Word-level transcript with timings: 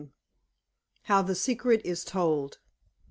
HOW 1.03 1.21
THE 1.21 1.35
SECRET 1.35 1.81
IS 1.85 2.03
TOLD. 2.03 2.57